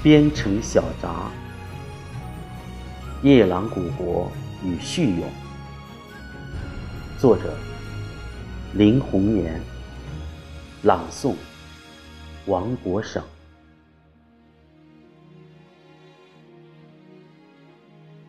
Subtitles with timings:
[0.00, 1.28] 边城小札，
[3.24, 4.30] 夜郎古国
[4.64, 5.28] 与叙咏，
[7.18, 7.52] 作者
[8.74, 9.60] 林红年，
[10.84, 11.34] 朗诵
[12.46, 13.20] 王国省。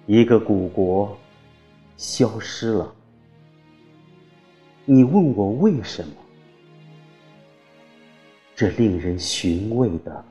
[0.07, 1.15] 一个古国
[1.97, 2.96] 消失了，
[4.86, 6.14] 你问我为什么？
[8.56, 10.25] 这令人寻味的。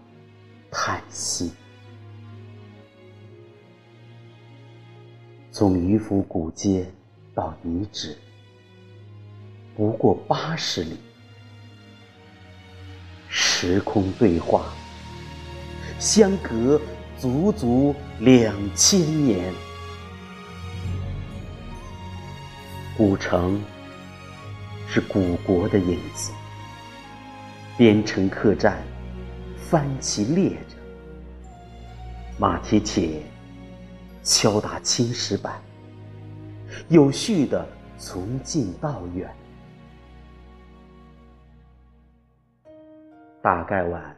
[0.89, 1.53] 叹息。
[5.51, 6.91] 从渔夫古街
[7.35, 8.17] 到遗址，
[9.77, 10.97] 不过八十里。
[13.29, 14.73] 时空对话，
[15.99, 16.81] 相隔
[17.19, 19.53] 足足两千年。
[22.97, 23.63] 古城
[24.89, 26.33] 是古国的影子，
[27.77, 28.83] 边城客栈。
[29.71, 30.78] 翻旗列着，
[32.41, 33.21] 马蹄铁
[34.23, 35.61] 敲打青石板，
[36.89, 39.29] 有序的从近到远。
[43.43, 44.17] 大概碗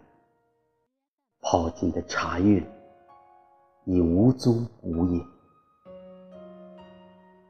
[1.41, 2.63] 泡进的茶韵
[3.87, 5.27] 已无踪无影，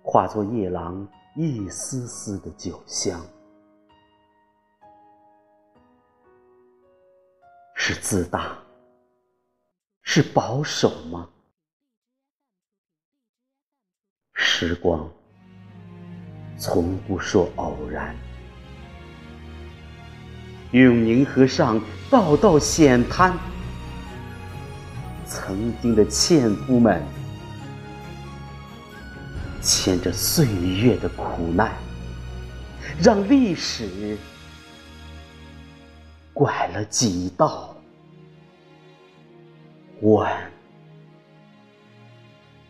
[0.05, 1.05] 化作夜郎
[1.35, 3.21] 一丝丝的酒香。
[7.75, 8.57] 是自大，
[10.13, 11.29] 是保守吗？
[14.35, 15.09] 时光
[16.59, 18.13] 从不说偶然。
[20.73, 21.81] 永宁河上
[22.11, 23.39] 道道险滩，
[25.25, 27.01] 曾经的纤夫们
[29.63, 31.73] 牵着岁月的苦难，
[33.01, 34.19] 让历史。
[36.33, 37.70] 拐了几道
[40.01, 40.51] 弯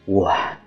[0.06, 0.59] 弯。